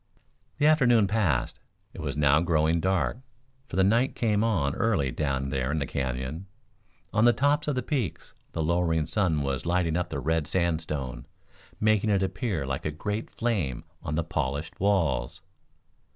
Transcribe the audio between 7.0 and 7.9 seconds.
On the tops of the